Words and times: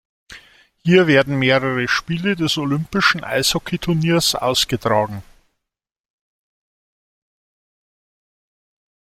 Hier 0.77 1.05
werden 1.05 1.37
mehrere 1.37 1.87
Spiele 1.87 2.35
des 2.35 2.57
olympischen 2.57 3.23
Eishockey-Turniers 3.23 4.33
ausgetragen. 4.33 5.21